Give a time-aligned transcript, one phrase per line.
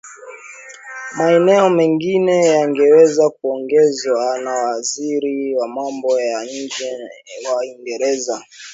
[1.17, 6.91] maeneo mengine yangeweza kuongezwa na waziri wa mambo ya nje
[7.49, 8.43] wa uingereza